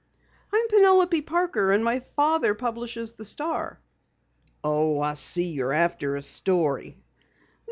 [0.51, 3.79] "I'm Penelope Parker, and my father publishes the Star."
[4.63, 6.97] "Oh, I see, you're after a story!"